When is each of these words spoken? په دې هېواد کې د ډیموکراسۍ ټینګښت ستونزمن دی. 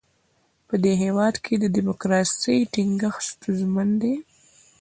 په 0.67 0.75
دې 0.83 0.93
هېواد 1.03 1.35
کې 1.43 1.53
د 1.59 1.65
ډیموکراسۍ 1.75 2.57
ټینګښت 2.73 3.23
ستونزمن 3.31 3.89
دی. 4.01 4.15